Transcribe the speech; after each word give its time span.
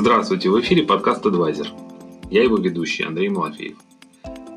Здравствуйте, 0.00 0.48
в 0.48 0.60
эфире 0.60 0.84
подкаст 0.84 1.26
«Адвайзер». 1.26 1.72
Я 2.30 2.44
его 2.44 2.56
ведущий 2.56 3.02
Андрей 3.02 3.30
Малафеев. 3.30 3.78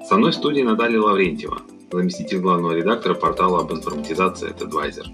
Со 0.08 0.16
мной 0.16 0.34
в 0.34 0.36
студии 0.36 0.62
Наталья 0.62 1.02
Лаврентьева, 1.02 1.64
заместитель 1.92 2.38
главного 2.38 2.74
редактора 2.74 3.16
портала 3.16 3.62
об 3.62 3.74
информатизации 3.74 4.52
«Адвайзер». 4.52 5.08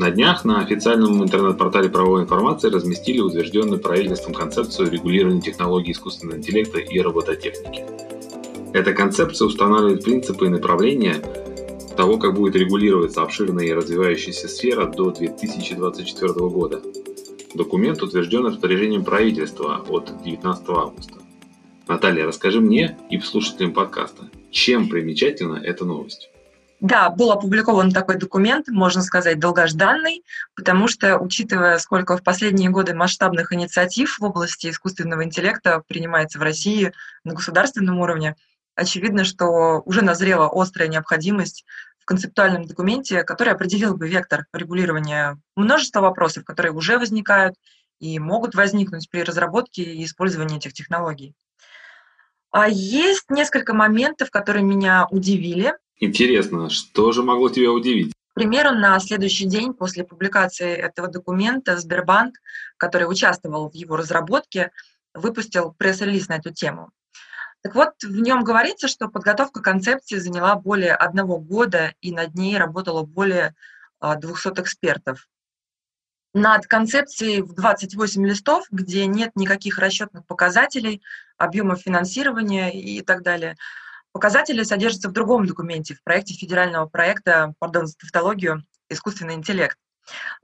На 0.00 0.10
днях 0.10 0.44
на 0.44 0.60
официальном 0.60 1.22
интернет-портале 1.22 1.88
правовой 1.88 2.22
информации 2.22 2.68
разместили 2.68 3.20
утвержденную 3.20 3.80
правительством 3.80 4.34
концепцию 4.34 4.90
регулирования 4.90 5.40
технологий 5.40 5.92
искусственного 5.92 6.38
интеллекта 6.38 6.78
и 6.80 6.98
робототехники. 6.98 7.84
Эта 8.72 8.92
концепция 8.92 9.46
устанавливает 9.46 10.02
принципы 10.02 10.46
и 10.46 10.48
направления 10.48 11.22
того, 11.96 12.18
как 12.18 12.34
будет 12.34 12.56
регулироваться 12.56 13.22
обширная 13.22 13.66
и 13.66 13.72
развивающаяся 13.72 14.48
сфера 14.48 14.86
до 14.86 15.12
2024 15.12 16.32
года. 16.48 16.82
Документ 17.56 18.02
утвержден 18.02 18.44
распоряжением 18.44 19.02
правительства 19.02 19.82
от 19.88 20.22
19 20.22 20.68
августа. 20.68 21.14
Наталья, 21.88 22.26
расскажи 22.26 22.60
мне 22.60 22.98
и 23.08 23.18
слушателям 23.18 23.72
подкаста, 23.72 24.28
чем 24.50 24.90
примечательна 24.90 25.56
эта 25.56 25.86
новость? 25.86 26.28
Да, 26.80 27.08
был 27.08 27.32
опубликован 27.32 27.92
такой 27.92 28.16
документ, 28.18 28.68
можно 28.68 29.00
сказать, 29.00 29.38
долгожданный, 29.38 30.22
потому 30.54 30.86
что, 30.86 31.18
учитывая, 31.18 31.78
сколько 31.78 32.18
в 32.18 32.22
последние 32.22 32.68
годы 32.68 32.94
масштабных 32.94 33.54
инициатив 33.54 34.18
в 34.18 34.24
области 34.24 34.68
искусственного 34.68 35.24
интеллекта 35.24 35.82
принимается 35.88 36.38
в 36.38 36.42
России 36.42 36.92
на 37.24 37.32
государственном 37.32 38.00
уровне, 38.00 38.36
очевидно, 38.74 39.24
что 39.24 39.80
уже 39.86 40.02
назрела 40.02 40.50
острая 40.52 40.88
необходимость 40.88 41.64
концептуальном 42.06 42.64
документе, 42.64 43.22
который 43.22 43.52
определил 43.52 43.96
бы 43.96 44.08
вектор 44.08 44.46
регулирования 44.52 45.38
множества 45.56 46.00
вопросов, 46.00 46.44
которые 46.44 46.72
уже 46.72 46.98
возникают 46.98 47.54
и 48.00 48.18
могут 48.18 48.54
возникнуть 48.54 49.10
при 49.10 49.22
разработке 49.22 49.82
и 49.82 50.04
использовании 50.04 50.56
этих 50.56 50.72
технологий. 50.72 51.34
А 52.50 52.68
есть 52.68 53.28
несколько 53.28 53.74
моментов, 53.74 54.30
которые 54.30 54.64
меня 54.64 55.06
удивили, 55.10 55.74
Интересно, 55.98 56.68
что 56.68 57.12
же 57.12 57.22
могло 57.22 57.48
тебя 57.48 57.72
удивить? 57.72 58.12
К 58.32 58.34
примеру, 58.34 58.72
на 58.72 59.00
следующий 59.00 59.46
день 59.46 59.72
после 59.72 60.04
публикации 60.04 60.76
этого 60.76 61.08
документа 61.08 61.78
Сбербанк, 61.78 62.34
который 62.76 63.04
участвовал 63.04 63.70
в 63.70 63.74
его 63.74 63.96
разработке, 63.96 64.72
выпустил 65.14 65.74
пресс-релиз 65.78 66.28
на 66.28 66.36
эту 66.36 66.52
тему. 66.52 66.90
Так 67.66 67.74
вот, 67.74 68.00
в 68.00 68.20
нем 68.20 68.44
говорится, 68.44 68.86
что 68.86 69.08
подготовка 69.08 69.60
концепции 69.60 70.18
заняла 70.18 70.54
более 70.54 70.94
одного 70.94 71.40
года, 71.40 71.94
и 72.00 72.12
над 72.12 72.36
ней 72.36 72.56
работало 72.56 73.02
более 73.02 73.56
200 74.00 74.48
а, 74.48 74.62
экспертов. 74.62 75.28
Над 76.32 76.68
концепцией 76.68 77.42
в 77.42 77.54
28 77.54 78.24
листов, 78.24 78.66
где 78.70 79.06
нет 79.06 79.32
никаких 79.34 79.78
расчетных 79.78 80.24
показателей, 80.26 81.02
объемов 81.38 81.80
финансирования 81.80 82.70
и 82.70 83.02
так 83.02 83.22
далее– 83.24 83.56
Показатели 84.16 84.62
содержатся 84.62 85.10
в 85.10 85.12
другом 85.12 85.46
документе, 85.46 85.94
в 85.94 86.02
проекте 86.02 86.32
федерального 86.32 86.86
проекта, 86.86 87.52
пардон 87.58 87.86
за 87.86 87.98
тавтологию, 87.98 88.64
«Искусственный 88.88 89.34
интеллект». 89.34 89.76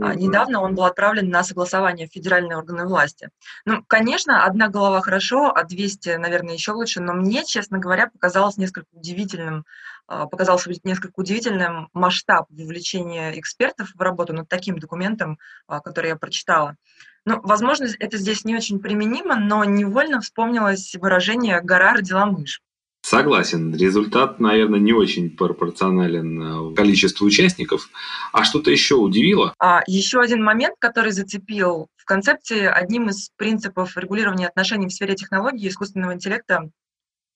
Mm-hmm. 0.00 0.14
Недавно 0.16 0.60
он 0.60 0.74
был 0.74 0.84
отправлен 0.84 1.28
на 1.30 1.42
согласование 1.44 2.08
в 2.08 2.12
федеральные 2.12 2.56
органы 2.56 2.86
власти. 2.86 3.30
Ну, 3.64 3.84
конечно, 3.86 4.44
одна 4.44 4.68
голова 4.68 5.00
хорошо, 5.00 5.52
а 5.54 5.64
200, 5.64 6.16
наверное, 6.16 6.54
еще 6.54 6.72
лучше, 6.72 7.00
но 7.00 7.12
мне, 7.12 7.44
честно 7.44 7.78
говоря, 7.78 8.08
показалось 8.08 8.56
несколько 8.56 8.88
удивительным, 8.92 9.64
а, 10.06 10.26
показался 10.26 10.70
несколько 10.84 11.20
удивительным 11.20 11.88
масштаб 11.92 12.46
вовлечения 12.50 13.38
экспертов 13.38 13.92
в 13.94 14.00
работу 14.00 14.32
над 14.32 14.48
таким 14.48 14.78
документом, 14.78 15.38
а, 15.66 15.80
который 15.80 16.08
я 16.08 16.16
прочитала. 16.16 16.76
Ну, 17.24 17.40
возможно, 17.42 17.86
это 18.00 18.16
здесь 18.16 18.44
не 18.44 18.56
очень 18.56 18.80
применимо, 18.80 19.36
но 19.36 19.64
невольно 19.64 20.20
вспомнилось 20.20 20.94
выражение 20.94 21.60
«гора 21.60 21.94
родила 21.94 22.26
мышь». 22.26 22.60
Согласен, 23.02 23.74
результат, 23.74 24.38
наверное, 24.38 24.78
не 24.78 24.92
очень 24.92 25.30
пропорционален 25.36 26.70
э, 26.70 26.74
количеству 26.74 27.26
участников. 27.26 27.90
А 28.32 28.44
что-то 28.44 28.70
еще 28.70 28.94
удивило? 28.94 29.54
А, 29.58 29.82
еще 29.86 30.20
один 30.20 30.42
момент, 30.42 30.76
который 30.78 31.10
зацепил 31.10 31.88
в 31.96 32.04
концепции, 32.04 32.64
одним 32.64 33.08
из 33.08 33.30
принципов 33.36 33.96
регулирования 33.96 34.46
отношений 34.46 34.86
в 34.86 34.92
сфере 34.92 35.16
технологий, 35.16 35.68
искусственного 35.68 36.14
интеллекта 36.14 36.70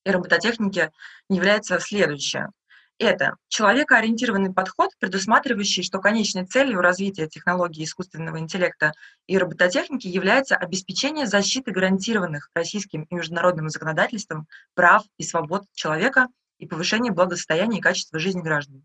и 0.05 0.11
робототехники 0.11 0.93
является 1.29 1.81
следующее 1.81 2.51
это 2.99 3.37
человекоориентированный 3.49 4.53
подход, 4.53 4.91
предусматривающий, 4.99 5.83
что 5.83 5.99
конечной 5.99 6.47
целью 6.47 6.81
развития 6.81 7.29
технологий 7.29 7.85
искусственного 7.85 8.39
интеллекта 8.39 8.93
и 9.27 9.37
робототехники 9.37 10.07
является 10.07 10.57
обеспечение 10.57 11.27
защиты 11.27 11.73
гарантированных 11.73 12.51
российским 12.55 13.03
и 13.03 13.15
международным 13.15 13.69
законодательством 13.69 14.47
прав 14.75 15.05
и 15.19 15.25
свобод 15.25 15.65
человека 15.75 16.29
и 16.59 16.67
повышение 16.67 17.13
благосостояния 17.13 17.79
и 17.79 17.83
качества 17.83 18.19
жизни 18.19 18.41
граждан. 18.41 18.83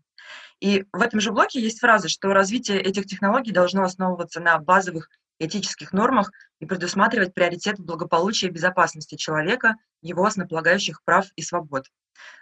И 0.60 0.84
в 0.92 1.00
этом 1.00 1.20
же 1.20 1.32
блоке 1.32 1.60
есть 1.60 1.80
фраза, 1.80 2.08
что 2.08 2.32
развитие 2.32 2.80
этих 2.80 3.06
технологий 3.06 3.52
должно 3.52 3.82
основываться 3.82 4.40
на 4.40 4.58
базовых 4.58 5.08
этических 5.38 5.92
нормах 5.92 6.30
и 6.60 6.66
предусматривать 6.66 7.34
приоритет 7.34 7.80
благополучия 7.80 8.48
и 8.48 8.50
безопасности 8.50 9.16
человека, 9.16 9.76
его 10.02 10.24
основополагающих 10.24 11.02
прав 11.02 11.26
и 11.34 11.42
свобод. 11.42 11.86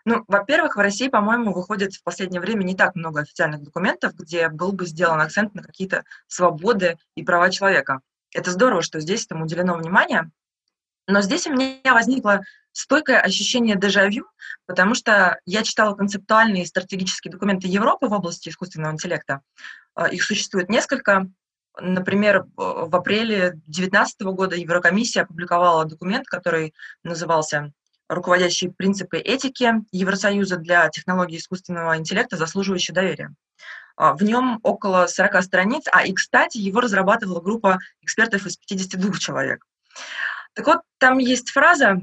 Ну, 0.04 0.24
во-первых, 0.28 0.76
в 0.76 0.80
России, 0.80 1.08
по-моему, 1.08 1.52
выходит 1.52 1.94
в 1.94 2.02
последнее 2.02 2.40
время 2.40 2.64
не 2.64 2.74
так 2.74 2.94
много 2.94 3.20
официальных 3.20 3.62
документов, 3.62 4.14
где 4.14 4.48
был 4.48 4.72
бы 4.72 4.86
сделан 4.86 5.20
акцент 5.20 5.54
на 5.54 5.62
какие-то 5.62 6.04
свободы 6.26 6.96
и 7.14 7.22
права 7.22 7.50
человека. 7.50 8.00
Это 8.32 8.50
здорово, 8.50 8.82
что 8.82 9.00
здесь 9.00 9.26
этому 9.26 9.44
уделено 9.44 9.74
внимание. 9.74 10.30
Но 11.06 11.22
здесь 11.22 11.46
у 11.46 11.52
меня 11.52 11.92
возникло 11.92 12.42
стойкое 12.72 13.20
ощущение 13.20 13.76
дежавю, 13.76 14.26
потому 14.66 14.94
что 14.94 15.40
я 15.44 15.62
читала 15.62 15.94
концептуальные 15.94 16.62
и 16.62 16.66
стратегические 16.66 17.32
документы 17.32 17.66
Европы 17.66 18.06
в 18.06 18.12
области 18.12 18.48
искусственного 18.48 18.92
интеллекта. 18.92 19.40
А, 19.94 20.08
их 20.08 20.22
существует 20.22 20.68
несколько. 20.68 21.26
Например, 21.80 22.46
в 22.56 22.94
апреле 22.94 23.52
2019 23.66 24.22
года 24.22 24.56
Еврокомиссия 24.56 25.22
опубликовала 25.22 25.84
документ, 25.84 26.26
который 26.26 26.74
назывался 27.02 27.72
руководящие 28.10 28.72
принципы 28.72 29.18
этики 29.18 29.72
Евросоюза 29.92 30.56
для 30.56 30.88
технологий 30.88 31.36
искусственного 31.36 31.96
интеллекта, 31.96 32.36
заслуживающие 32.36 32.92
доверия. 32.92 33.32
А, 33.96 34.14
в 34.14 34.22
нем 34.22 34.58
около 34.64 35.06
40 35.06 35.42
страниц, 35.44 35.84
а 35.92 36.04
и, 36.04 36.12
кстати, 36.12 36.58
его 36.58 36.80
разрабатывала 36.80 37.40
группа 37.40 37.78
экспертов 38.02 38.46
из 38.46 38.56
52 38.56 39.18
человек. 39.18 39.64
Так 40.54 40.66
вот, 40.66 40.80
там 40.98 41.18
есть 41.18 41.50
фраза 41.50 42.00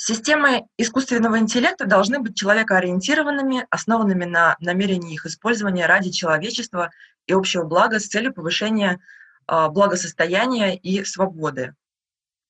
Системы 0.00 0.62
искусственного 0.76 1.40
интеллекта 1.40 1.84
должны 1.84 2.20
быть 2.20 2.36
человекоориентированными, 2.36 3.66
основанными 3.68 4.26
на 4.26 4.56
намерении 4.60 5.14
их 5.14 5.26
использования 5.26 5.86
ради 5.86 6.12
человечества 6.12 6.92
и 7.26 7.32
общего 7.32 7.64
блага 7.64 7.98
с 7.98 8.06
целью 8.06 8.32
повышения 8.32 9.00
а, 9.48 9.68
благосостояния 9.68 10.76
и 10.76 11.02
свободы. 11.02 11.74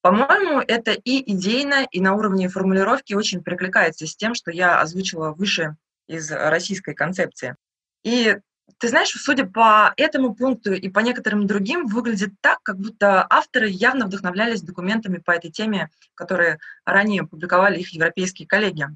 По-моему, 0.09 0.65
это 0.67 0.93
и 0.93 1.33
идейно, 1.33 1.87
и 1.91 2.01
на 2.01 2.15
уровне 2.15 2.49
формулировки 2.49 3.13
очень 3.13 3.43
прикликается 3.43 4.07
с 4.07 4.17
тем, 4.17 4.35
что 4.35 4.51
я 4.51 4.81
озвучила 4.81 5.33
выше 5.33 5.77
из 6.07 6.31
российской 6.31 6.95
концепции. 6.95 7.57
И 8.05 8.39
ты 8.79 8.89
знаешь, 8.89 9.11
судя 9.11 9.45
по 9.45 9.93
этому 9.99 10.35
пункту 10.35 10.73
и 10.73 10.89
по 10.89 11.01
некоторым 11.01 11.47
другим, 11.47 11.87
выглядит 11.87 12.31
так, 12.41 12.59
как 12.63 12.79
будто 12.79 13.27
авторы 13.29 13.69
явно 13.69 14.07
вдохновлялись 14.07 14.63
документами 14.63 15.19
по 15.19 15.33
этой 15.33 15.51
теме, 15.51 15.91
которые 16.15 16.59
ранее 16.87 17.27
публиковали 17.27 17.79
их 17.79 17.91
европейские 17.91 18.49
коллеги. 18.49 18.87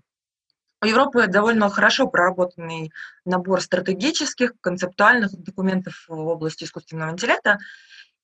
У 0.80 0.86
Европы 0.86 1.26
довольно 1.26 1.68
хорошо 1.68 2.06
проработанный 2.06 2.90
набор 3.26 3.60
стратегических, 3.60 4.54
концептуальных 4.62 5.32
документов 5.32 6.06
в 6.08 6.26
области 6.26 6.64
искусственного 6.64 7.10
интеллекта, 7.10 7.58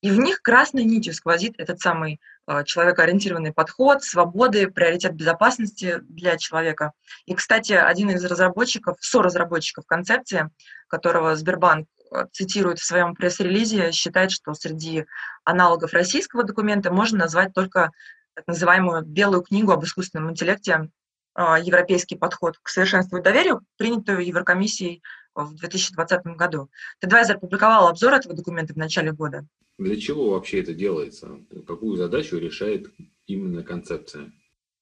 и 0.01 0.11
в 0.11 0.19
них 0.19 0.41
красной 0.41 0.83
нитью 0.83 1.13
сквозит 1.13 1.55
этот 1.57 1.79
самый 1.81 2.21
э, 2.47 2.63
человекоориентированный 2.63 3.53
подход, 3.53 4.03
свободы, 4.03 4.69
приоритет 4.69 5.13
безопасности 5.13 5.99
для 6.07 6.37
человека. 6.37 6.93
И, 7.25 7.33
кстати, 7.33 7.73
один 7.73 8.09
из 8.11 8.23
разработчиков, 8.23 8.97
соразработчиков 9.01 9.85
концепции, 9.85 10.49
которого 10.87 11.35
Сбербанк 11.35 11.87
э, 12.11 12.25
цитирует 12.31 12.79
в 12.79 12.85
своем 12.85 13.13
пресс-релизе, 13.13 13.91
считает, 13.91 14.31
что 14.31 14.53
среди 14.53 15.05
аналогов 15.43 15.93
российского 15.93 16.43
документа 16.43 16.91
можно 16.91 17.19
назвать 17.19 17.53
только 17.53 17.91
так 18.35 18.47
называемую 18.47 19.03
«белую 19.03 19.41
книгу 19.41 19.73
об 19.73 19.83
искусственном 19.83 20.31
интеллекте. 20.31 20.89
Э, 21.35 21.57
европейский 21.61 22.15
подход 22.15 22.57
к 22.61 22.69
совершенству 22.69 23.17
и 23.17 23.21
доверию», 23.21 23.61
принятую 23.75 24.25
Еврокомиссией 24.25 25.03
в 25.35 25.55
2020 25.55 26.25
году. 26.37 26.69
TechAdvisor 27.03 27.33
опубликовал 27.33 27.89
обзор 27.89 28.13
этого 28.13 28.33
документа 28.33 28.73
в 28.73 28.77
начале 28.77 29.11
года. 29.11 29.45
Для 29.79 29.99
чего 29.99 30.31
вообще 30.31 30.61
это 30.61 30.73
делается? 30.73 31.39
Какую 31.65 31.95
задачу 31.95 32.37
решает 32.37 32.87
именно 33.27 33.63
концепция? 33.63 34.31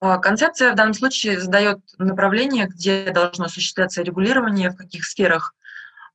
А, 0.00 0.18
концепция 0.18 0.72
в 0.72 0.74
данном 0.74 0.94
случае 0.94 1.40
задает 1.40 1.78
направление, 1.98 2.66
где 2.66 3.10
должно 3.12 3.44
осуществляться 3.44 4.02
регулирование, 4.02 4.70
в 4.70 4.76
каких 4.76 5.04
сферах. 5.04 5.54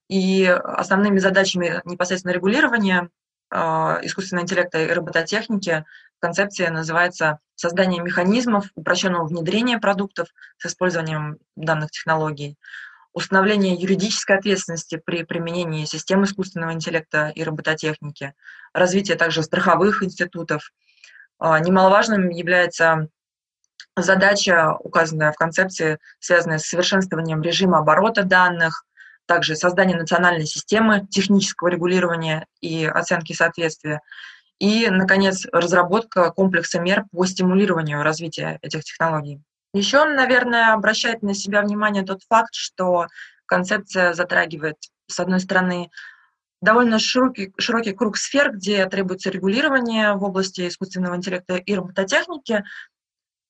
И 0.09 0.45
основными 0.45 1.18
задачами 1.19 1.81
непосредственно 1.85 2.33
регулирования 2.33 3.09
а, 3.50 4.00
искусственного 4.03 4.44
интеллекта 4.44 4.83
и 4.83 4.91
робототехники, 4.91 5.86
концепция 6.19 6.69
называется 6.69 7.39
«Создание 7.56 8.03
механизмов 8.03 8.65
упрощенного 8.75 9.25
внедрения 9.25 9.77
продуктов 9.77 10.27
с 10.57 10.65
использованием 10.65 11.38
данных 11.56 11.91
технологий», 11.91 12.57
установление 13.13 13.75
юридической 13.75 14.38
ответственности 14.38 15.01
при 15.04 15.24
применении 15.24 15.86
систем 15.86 16.24
искусственного 16.24 16.74
интеллекта 16.74 17.31
и 17.33 17.44
робототехники, 17.44 18.33
развитие 18.74 19.18
также 19.18 19.44
страховых 19.44 20.04
институтов. 20.04 20.71
А, 21.39 21.60
немаловажным 21.60 22.30
является 22.30 23.07
задача, 23.95 24.75
указанная 24.80 25.31
в 25.31 25.36
концепции, 25.36 26.00
связанная 26.19 26.57
с 26.57 26.65
совершенствованием 26.65 27.42
режима 27.42 27.80
оборота 27.80 28.24
данных, 28.24 28.86
также 29.25 29.56
создание 29.56 29.98
национальной 29.98 30.45
системы 30.45 31.07
технического 31.07 31.69
регулирования 31.69 32.48
и 32.62 32.86
оценки 32.86 33.33
соответствия, 33.33 34.01
и, 34.60 34.88
наконец, 34.89 35.45
разработка 35.51 36.31
комплекса 36.31 36.80
мер 36.80 37.06
по 37.12 37.25
стимулированию 37.25 38.04
развития 38.04 38.60
этих 38.62 38.83
технологий. 38.83 39.42
Еще, 39.74 40.06
наверное, 40.06 40.74
обращает 40.74 41.24
на 41.24 41.34
себя 41.34 41.62
внимание 41.62 42.04
тот 42.04 42.22
факт, 42.30 42.54
что 42.54 43.08
концепция 43.46 44.14
затрагивает, 44.14 44.78
с 45.08 45.20
одной 45.20 45.40
стороны, 45.40 45.90
довольно 46.62 47.00
широкий, 47.00 47.54
широкий 47.58 47.94
круг 47.94 48.18
сфер, 48.18 48.54
где 48.54 48.86
требуется 48.86 49.31
регулирование 49.31 50.14
в 50.14 50.24
области 50.24 50.68
искусственного 50.68 51.16
интеллекта 51.16 51.56
и 51.56 51.75
робототехники, 51.75 52.64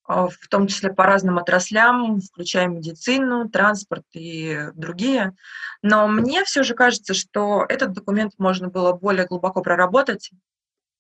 а, 0.06 0.28
в 0.28 0.48
том 0.50 0.68
числе 0.68 0.94
по 0.94 1.06
разным 1.06 1.38
отраслям, 1.38 2.20
включая 2.22 2.68
медицину, 2.68 3.50
транспорт 3.50 4.06
и 4.14 4.70
другие. 4.74 5.36
Но 5.82 6.08
мне 6.08 6.44
все 6.46 6.64
же 6.64 6.74
кажется, 6.74 7.14
что 7.14 7.66
этот 7.68 7.92
документ 7.92 8.34
можно 8.38 8.70
было 8.70 8.94
более 8.94 9.26
глубоко 9.26 9.62
проработать, 9.62 10.32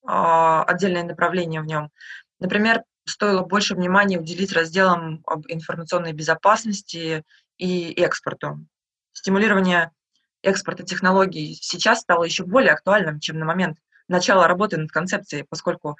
а, 0.05 0.63
отдельные 0.65 1.03
направления 1.03 1.61
в 1.61 1.65
нем. 1.65 1.89
Например, 2.39 2.83
стоило 3.05 3.43
больше 3.43 3.75
внимания 3.75 4.19
уделить 4.19 4.53
разделам 4.53 5.21
об 5.25 5.45
информационной 5.47 6.13
безопасности 6.13 7.23
и 7.57 7.91
экспорту. 7.93 8.65
Стимулирование 9.11 9.91
экспорта 10.41 10.83
технологий 10.83 11.57
сейчас 11.61 12.01
стало 12.01 12.23
еще 12.23 12.43
более 12.43 12.73
актуальным, 12.73 13.19
чем 13.19 13.39
на 13.39 13.45
момент 13.45 13.77
начала 14.07 14.47
работы 14.47 14.77
над 14.77 14.91
концепцией, 14.91 15.45
поскольку, 15.49 15.97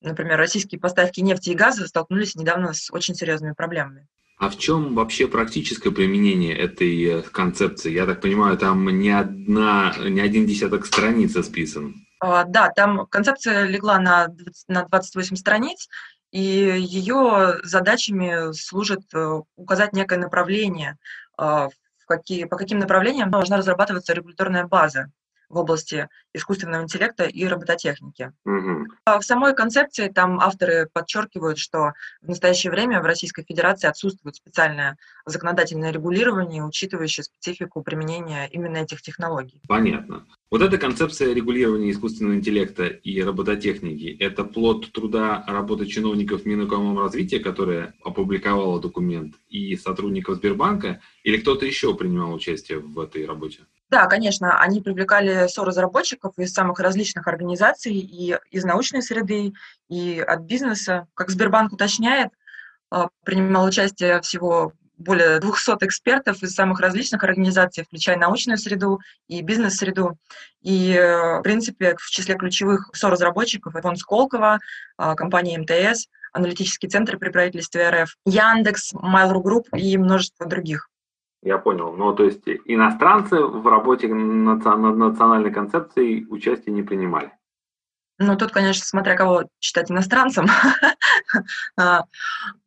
например, 0.00 0.38
российские 0.38 0.80
поставки 0.80 1.20
нефти 1.20 1.50
и 1.50 1.54
газа 1.54 1.86
столкнулись 1.86 2.34
недавно 2.34 2.72
с 2.72 2.90
очень 2.90 3.14
серьезными 3.14 3.52
проблемами. 3.52 4.08
А 4.38 4.48
в 4.48 4.58
чем 4.58 4.96
вообще 4.96 5.28
практическое 5.28 5.92
применение 5.92 6.56
этой 6.56 7.04
э, 7.04 7.22
концепции? 7.22 7.92
Я 7.92 8.06
так 8.06 8.20
понимаю, 8.20 8.58
там 8.58 8.88
не, 8.98 9.10
одна, 9.10 9.94
не 10.00 10.20
один 10.20 10.46
десяток 10.46 10.86
страниц 10.86 11.36
списан. 11.44 11.94
А, 12.18 12.44
да, 12.44 12.70
там 12.70 13.06
концепция 13.06 13.66
легла 13.66 14.00
на, 14.00 14.28
на 14.66 14.84
28 14.84 15.36
страниц, 15.36 15.88
и 16.32 16.40
ее 16.40 17.60
задачами 17.62 18.52
служит 18.52 19.02
э, 19.14 19.40
указать 19.56 19.92
некое 19.92 20.18
направление, 20.18 20.96
а, 21.36 21.68
в 21.68 22.06
какие, 22.06 22.44
по 22.44 22.56
каким 22.56 22.78
направлениям 22.78 23.30
должна 23.30 23.58
разрабатываться 23.58 24.14
регуляторная 24.14 24.66
база 24.66 25.10
в 25.52 25.58
области 25.58 26.08
искусственного 26.34 26.82
интеллекта 26.82 27.24
и 27.24 27.44
робототехники. 27.46 28.32
Угу. 28.44 28.86
В 29.20 29.22
самой 29.22 29.54
концепции 29.54 30.08
там 30.08 30.40
авторы 30.40 30.88
подчеркивают, 30.92 31.58
что 31.58 31.92
в 32.22 32.28
настоящее 32.28 32.70
время 32.70 33.00
в 33.02 33.04
Российской 33.04 33.44
Федерации 33.44 33.86
отсутствует 33.86 34.34
специальное 34.34 34.96
законодательное 35.26 35.92
регулирование, 35.92 36.64
учитывающее 36.64 37.22
специфику 37.22 37.82
применения 37.82 38.48
именно 38.50 38.78
этих 38.78 39.02
технологий. 39.02 39.60
Понятно. 39.68 40.26
Вот 40.50 40.62
эта 40.62 40.78
концепция 40.78 41.34
регулирования 41.34 41.90
искусственного 41.90 42.34
интеллекта 42.34 42.86
и 42.86 43.22
робототехники– 43.22 44.16
это 44.20 44.44
плод 44.44 44.90
труда 44.92 45.44
работы 45.46 45.86
чиновников 45.86 46.46
Минэкономразвития, 46.46 47.42
которая 47.42 47.94
опубликовала 48.02 48.80
документ, 48.80 49.34
и 49.48 49.76
сотрудников 49.76 50.36
Сбербанка, 50.36 51.00
или 51.24 51.36
кто-то 51.36 51.66
еще 51.66 51.94
принимал 51.94 52.32
участие 52.32 52.78
в 52.78 52.98
этой 52.98 53.26
работе? 53.26 53.60
Да, 53.92 54.06
конечно, 54.06 54.58
они 54.58 54.80
привлекали 54.80 55.46
разработчиков 55.54 56.32
из 56.38 56.54
самых 56.54 56.80
различных 56.80 57.28
организаций, 57.28 57.92
и 57.92 58.38
из 58.50 58.64
научной 58.64 59.02
среды, 59.02 59.52
и 59.90 60.18
от 60.18 60.40
бизнеса. 60.40 61.08
Как 61.12 61.28
Сбербанк 61.28 61.74
уточняет, 61.74 62.30
а, 62.90 63.08
принимал 63.22 63.66
участие 63.66 64.22
всего 64.22 64.72
более 64.96 65.40
200 65.40 65.84
экспертов 65.84 66.42
из 66.42 66.54
самых 66.54 66.80
различных 66.80 67.22
организаций, 67.22 67.84
включая 67.84 68.16
научную 68.16 68.56
среду 68.56 69.00
и 69.28 69.42
бизнес-среду. 69.42 70.16
И, 70.62 70.94
э, 70.94 71.40
в 71.40 71.42
принципе, 71.42 71.94
в 71.98 72.08
числе 72.08 72.34
ключевых 72.36 72.88
соразработчиков 72.94 73.74
фонд 73.74 73.98
Сколково, 73.98 74.58
а, 74.96 75.14
компания 75.14 75.58
МТС, 75.58 76.08
аналитический 76.32 76.88
центр 76.88 77.18
при 77.18 77.28
правительстве 77.28 77.90
РФ, 77.90 78.16
Яндекс, 78.24 78.94
Mail.ru 78.94 79.42
Group 79.42 79.64
и 79.76 79.98
множество 79.98 80.46
других. 80.46 80.88
Я 81.42 81.58
понял. 81.58 81.92
Ну, 81.92 82.14
то 82.14 82.24
есть 82.24 82.46
иностранцы 82.46 83.36
в 83.40 83.66
работе 83.66 84.08
над 84.08 84.64
национальной 84.64 85.52
концепцией 85.52 86.26
участия 86.30 86.70
не 86.70 86.82
принимали? 86.82 87.32
Ну, 88.18 88.36
тут, 88.36 88.52
конечно, 88.52 88.84
смотря 88.84 89.16
кого 89.16 89.44
считать 89.60 89.90
иностранцем. 89.90 90.46
А, 91.76 92.04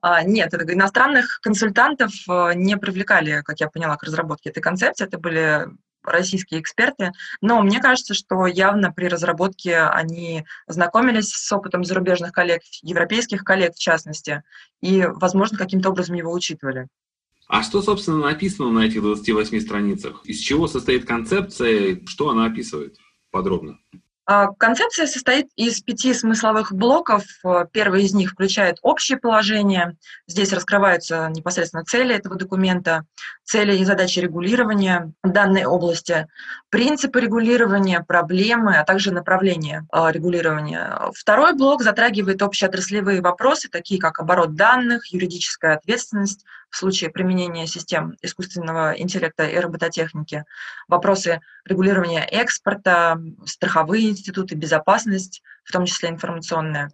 а, 0.02 0.24
нет, 0.24 0.54
иностранных 0.54 1.40
консультантов 1.42 2.12
э, 2.28 2.54
не 2.56 2.78
привлекали, 2.78 3.42
как 3.44 3.60
я 3.60 3.70
поняла, 3.70 3.96
к 3.96 4.04
разработке 4.04 4.50
этой 4.50 4.62
концепции. 4.62 5.06
Это 5.06 5.20
были 5.20 5.68
российские 6.04 6.62
эксперты. 6.62 7.12
Но 7.42 7.62
мне 7.62 7.80
кажется, 7.80 8.14
что 8.14 8.48
явно 8.48 8.92
при 8.92 9.08
разработке 9.08 9.80
они 9.80 10.46
знакомились 10.68 11.30
с 11.30 11.52
опытом 11.52 11.84
зарубежных 11.84 12.32
коллег, 12.32 12.62
европейских 12.82 13.44
коллег 13.44 13.76
в 13.76 13.80
частности, 13.80 14.44
и, 14.82 15.06
возможно, 15.06 15.58
каким-то 15.58 15.90
образом 15.90 16.16
его 16.16 16.32
учитывали. 16.32 16.88
А 17.48 17.64
что, 17.64 17.82
собственно, 17.82 18.18
написано 18.20 18.72
на 18.72 18.86
этих 18.86 19.02
28 19.02 19.60
страницах? 19.62 20.26
Из 20.26 20.40
чего 20.40 20.68
состоит 20.68 21.06
концепция? 21.06 22.02
Что 22.06 22.30
она 22.30 22.46
описывает 22.46 22.98
подробно? 23.32 23.78
А, 24.28 24.48
концепция 24.48 25.06
состоит 25.06 25.50
из 25.56 25.82
пяти 25.82 26.12
смысловых 26.12 26.74
блоков. 26.74 27.24
Э, 27.44 27.66
первый 27.72 28.04
из 28.04 28.14
них 28.16 28.32
включает 28.32 28.78
общее 28.82 29.20
положение. 29.20 29.98
Здесь 30.26 30.52
раскрываются 30.52 31.30
непосредственно 31.30 31.84
цели 31.84 32.16
этого 32.16 32.36
документа, 32.36 33.06
цели 33.44 33.78
и 33.78 33.86
задачи 33.86 34.18
регулирования 34.18 35.14
данной 35.24 35.66
области, 35.66 36.28
принципы 36.70 37.22
регулирования, 37.22 38.04
проблемы, 38.04 38.78
а 38.78 38.84
также 38.84 39.12
направления 39.12 39.86
э, 39.94 40.12
регулирования. 40.12 41.00
Второй 41.14 41.54
блок 41.54 41.84
затрагивает 41.84 42.42
общеотраслевые 42.42 43.22
вопросы, 43.22 43.70
такие 43.70 44.02
как 44.02 44.20
оборот 44.20 44.56
данных, 44.56 45.14
юридическая 45.14 45.76
ответственность, 45.76 46.46
в 46.76 46.78
случае 46.78 47.10
применения 47.10 47.68
систем 47.68 48.18
искусственного 48.22 49.00
интеллекта 49.00 49.46
и 49.46 49.58
робототехники, 49.58 50.44
вопросы 50.90 51.40
регулирования 51.64 52.20
экспорта, 52.20 53.18
страховые 53.46 54.10
институты, 54.10 54.56
безопасность, 54.56 55.42
в 55.64 55.72
том 55.72 55.86
числе 55.86 56.10
информационная. 56.10 56.92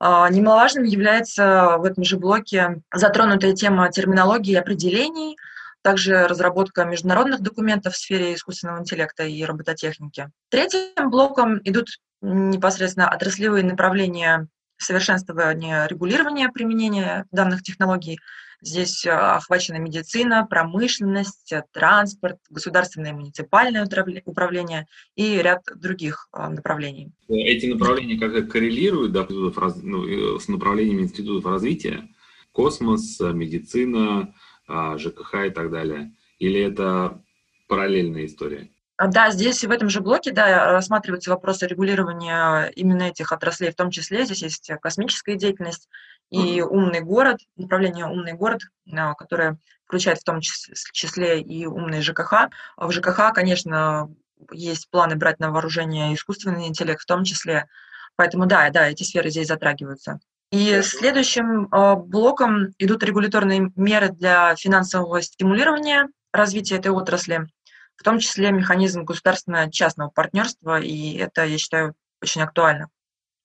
А, 0.00 0.28
немаловажным 0.28 0.82
является 0.82 1.76
в 1.78 1.84
этом 1.84 2.02
же 2.02 2.16
блоке 2.18 2.82
затронутая 2.92 3.54
тема 3.54 3.92
терминологии 3.92 4.54
и 4.54 4.56
определений, 4.56 5.36
также 5.82 6.26
разработка 6.26 6.84
международных 6.84 7.42
документов 7.42 7.94
в 7.94 7.98
сфере 7.98 8.34
искусственного 8.34 8.80
интеллекта 8.80 9.22
и 9.22 9.44
робототехники. 9.44 10.30
Третьим 10.48 11.10
блоком 11.10 11.60
идут 11.62 11.90
непосредственно 12.22 13.08
отраслевые 13.08 13.62
направления 13.62 14.48
совершенствования 14.78 15.86
регулирования 15.86 16.48
применения 16.50 17.26
данных 17.30 17.62
технологий, 17.62 18.18
Здесь 18.62 19.04
э, 19.04 19.10
охвачена 19.10 19.76
медицина, 19.76 20.46
промышленность, 20.48 21.52
э, 21.52 21.62
транспорт, 21.72 22.38
государственное 22.48 23.10
и 23.10 23.14
муниципальное 23.14 23.86
управление 24.24 24.86
и 25.14 25.36
ряд 25.36 25.62
других 25.76 26.28
э, 26.32 26.48
направлений. 26.48 27.12
Эти 27.28 27.66
направления 27.66 28.18
как 28.18 28.50
коррелируют 28.50 29.12
да, 29.12 29.26
ну, 29.28 30.40
с 30.40 30.48
направлениями 30.48 31.02
институтов 31.02 31.50
развития? 31.50 32.08
Космос, 32.52 33.20
медицина, 33.20 34.34
ЖКХ 34.66 35.46
и 35.46 35.50
так 35.50 35.70
далее? 35.70 36.12
Или 36.38 36.60
это 36.60 37.22
параллельная 37.68 38.24
история? 38.24 38.70
А, 38.96 39.08
да, 39.08 39.30
здесь 39.30 39.62
в 39.62 39.70
этом 39.70 39.90
же 39.90 40.00
блоке 40.00 40.32
да, 40.32 40.72
рассматриваются 40.72 41.30
вопросы 41.30 41.66
регулирования 41.66 42.66
именно 42.76 43.04
этих 43.04 43.30
отраслей, 43.30 43.70
в 43.70 43.76
том 43.76 43.90
числе 43.90 44.24
здесь 44.24 44.42
есть 44.42 44.70
космическая 44.80 45.36
деятельность 45.36 45.88
и 46.30 46.62
умный 46.62 47.00
город, 47.00 47.38
направление 47.56 48.06
умный 48.06 48.32
город, 48.32 48.62
а, 48.92 49.14
которое 49.14 49.58
включает 49.84 50.18
в 50.18 50.24
том 50.24 50.40
числе 50.40 51.40
и 51.40 51.66
умный 51.66 52.00
ЖКХ. 52.00 52.48
В 52.76 52.90
ЖКХ, 52.90 53.32
конечно, 53.34 54.10
есть 54.50 54.88
планы 54.90 55.16
брать 55.16 55.40
на 55.40 55.50
вооружение 55.50 56.14
искусственный 56.14 56.66
интеллект 56.66 57.00
в 57.00 57.06
том 57.06 57.24
числе, 57.24 57.68
поэтому 58.16 58.46
да, 58.46 58.70
да, 58.70 58.88
эти 58.88 59.02
сферы 59.02 59.30
здесь 59.30 59.48
затрагиваются. 59.48 60.20
И 60.52 60.80
следующим 60.82 61.68
а, 61.70 61.96
блоком 61.96 62.68
идут 62.78 63.02
регуляторные 63.02 63.72
меры 63.76 64.08
для 64.08 64.56
финансового 64.56 65.20
стимулирования 65.20 66.08
развития 66.32 66.76
этой 66.76 66.92
отрасли 66.92 67.46
в 67.96 68.02
том 68.02 68.18
числе 68.18 68.52
механизм 68.52 69.04
государственно-частного 69.04 70.10
партнерства, 70.10 70.80
и 70.80 71.16
это, 71.16 71.44
я 71.44 71.58
считаю, 71.58 71.94
очень 72.22 72.42
актуально. 72.42 72.88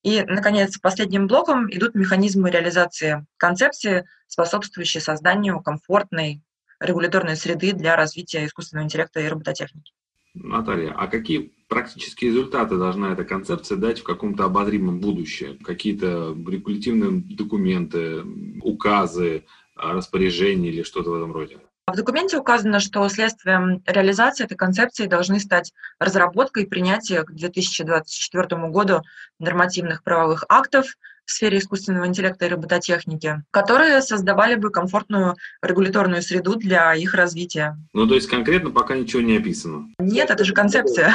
И, 0.03 0.23
наконец, 0.23 0.77
последним 0.79 1.27
блоком 1.27 1.71
идут 1.71 1.93
механизмы 1.93 2.49
реализации 2.49 3.25
концепции, 3.37 4.07
способствующие 4.27 5.01
созданию 5.01 5.61
комфортной 5.61 6.41
регуляторной 6.79 7.35
среды 7.35 7.73
для 7.73 7.95
развития 7.95 8.45
искусственного 8.45 8.85
интеллекта 8.85 9.19
и 9.19 9.27
робототехники. 9.27 9.93
Наталья, 10.33 10.93
а 10.97 11.07
какие 11.07 11.51
практические 11.67 12.31
результаты 12.31 12.77
должна 12.77 13.11
эта 13.11 13.25
концепция 13.25 13.77
дать 13.77 13.99
в 13.99 14.03
каком-то 14.03 14.45
обозримом 14.45 14.99
будущем? 14.99 15.59
Какие-то 15.59 16.35
регулятивные 16.47 17.21
документы, 17.35 18.23
указы, 18.63 19.45
распоряжения 19.75 20.69
или 20.69 20.83
что-то 20.83 21.11
в 21.11 21.15
этом 21.15 21.33
роде? 21.33 21.59
В 21.87 21.95
документе 21.95 22.37
указано, 22.37 22.79
что 22.79 23.07
следствием 23.09 23.83
реализации 23.85 24.45
этой 24.45 24.55
концепции 24.55 25.07
должны 25.07 25.39
стать 25.39 25.73
разработка 25.99 26.61
и 26.61 26.65
принятие 26.65 27.23
к 27.23 27.31
2024 27.31 28.67
году 28.69 29.01
нормативных 29.39 30.03
правовых 30.03 30.45
актов 30.47 30.85
в 31.25 31.31
сфере 31.31 31.57
искусственного 31.57 32.07
интеллекта 32.07 32.45
и 32.45 32.49
робототехники, 32.49 33.43
которые 33.51 34.01
создавали 34.01 34.55
бы 34.55 34.69
комфортную 34.69 35.35
регуляторную 35.61 36.21
среду 36.21 36.55
для 36.55 36.93
их 36.93 37.13
развития. 37.13 37.77
Ну, 37.93 38.07
то 38.07 38.15
есть 38.15 38.29
конкретно 38.29 38.69
пока 38.69 38.95
ничего 38.95 39.21
не 39.21 39.37
описано? 39.37 39.87
Нет, 39.99 40.29
это 40.29 40.43
же 40.43 40.53
концепция. 40.53 41.13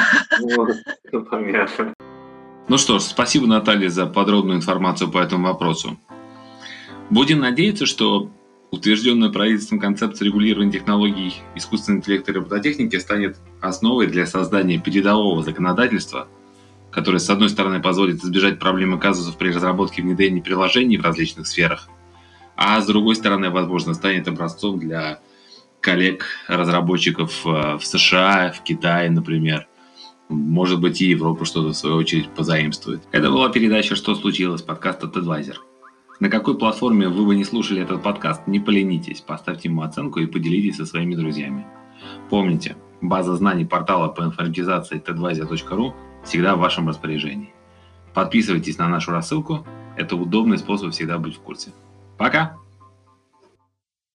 Ну, 1.11 1.23
понятно. 1.23 1.93
Ну 2.67 2.77
что 2.77 2.99
ж, 2.99 3.03
спасибо, 3.03 3.47
Наталья, 3.47 3.89
за 3.89 4.05
подробную 4.05 4.57
информацию 4.57 5.09
по 5.09 5.19
этому 5.19 5.47
вопросу. 5.47 5.97
Будем 7.09 7.39
надеяться, 7.39 7.85
что 7.85 8.29
Утвержденная 8.69 9.29
правительством 9.29 9.79
концепция 9.79 10.25
регулирования 10.25 10.71
технологий 10.71 11.35
искусственного 11.55 11.99
интеллекта 11.99 12.31
и 12.31 12.35
робототехники 12.35 12.97
станет 12.97 13.37
основой 13.61 14.07
для 14.07 14.25
создания 14.25 14.77
передового 14.77 15.41
законодательства, 15.41 16.27
которое, 16.91 17.19
с 17.19 17.29
одной 17.29 17.49
стороны, 17.49 17.81
позволит 17.81 18.23
избежать 18.23 18.59
проблемы 18.59 18.99
казусов 18.99 19.37
при 19.37 19.53
разработке 19.53 20.01
внедрении 20.01 20.41
приложений 20.41 20.97
в 20.97 21.03
различных 21.03 21.47
сферах, 21.47 21.87
а 22.57 22.81
с 22.81 22.85
другой 22.85 23.15
стороны, 23.15 23.49
возможно, 23.51 23.93
станет 23.93 24.27
образцом 24.27 24.79
для 24.79 25.21
коллег-разработчиков 25.79 27.45
э, 27.45 27.77
в 27.77 27.85
США, 27.85 28.51
в 28.51 28.63
Китае, 28.63 29.09
например. 29.09 29.67
Может 30.27 30.81
быть, 30.81 31.01
и 31.01 31.05
Европа 31.05 31.45
что-то, 31.45 31.69
в 31.69 31.77
свою 31.77 31.95
очередь, 31.95 32.29
позаимствует. 32.29 33.01
Это 33.13 33.29
была 33.29 33.47
передача 33.49 33.95
«Что 33.95 34.13
случилось?» 34.15 34.61
подкаста 34.61 35.07
TEDvisor. 35.07 35.55
На 36.19 36.29
какой 36.29 36.57
платформе 36.57 37.09
вы 37.09 37.25
бы 37.25 37.35
не 37.35 37.43
слушали 37.43 37.81
этот 37.81 38.01
подкаст, 38.01 38.47
не 38.47 38.59
поленитесь, 38.59 39.21
поставьте 39.21 39.69
ему 39.69 39.83
оценку 39.83 40.19
и 40.19 40.25
поделитесь 40.25 40.77
со 40.77 40.85
своими 40.85 41.13
друзьями. 41.13 41.67
Помните, 42.29 42.75
база 43.01 43.35
знаний 43.35 43.65
портала 43.65 44.07
по 44.07 44.23
информатизации 44.23 44.99
tadvisor.ru 44.99 45.93
всегда 46.23 46.55
в 46.55 46.59
вашем 46.59 46.89
распоряжении. 46.89 47.53
Подписывайтесь 48.15 48.79
на 48.79 48.87
нашу 48.87 49.11
рассылку, 49.11 49.65
это 49.95 50.15
удобный 50.15 50.57
способ 50.57 50.91
всегда 50.91 51.19
быть 51.19 51.35
в 51.35 51.39
курсе. 51.39 51.71
Пока! 52.17 52.57